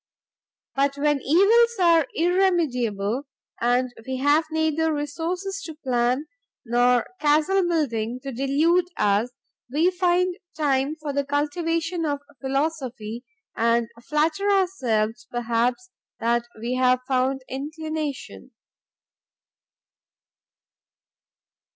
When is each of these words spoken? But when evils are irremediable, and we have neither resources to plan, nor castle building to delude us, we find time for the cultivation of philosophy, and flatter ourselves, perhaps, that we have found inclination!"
But 0.75 0.97
when 0.97 1.21
evils 1.21 1.75
are 1.79 2.07
irremediable, 2.15 3.27
and 3.61 3.93
we 4.07 4.17
have 4.17 4.45
neither 4.49 4.91
resources 4.91 5.61
to 5.65 5.75
plan, 5.75 6.25
nor 6.65 7.05
castle 7.19 7.61
building 7.61 8.19
to 8.23 8.31
delude 8.31 8.87
us, 8.97 9.29
we 9.69 9.91
find 9.91 10.37
time 10.57 10.95
for 10.95 11.13
the 11.13 11.23
cultivation 11.23 12.03
of 12.03 12.21
philosophy, 12.39 13.23
and 13.55 13.89
flatter 14.01 14.49
ourselves, 14.49 15.27
perhaps, 15.29 15.91
that 16.19 16.47
we 16.59 16.73
have 16.77 17.01
found 17.07 17.43
inclination!" 17.47 18.53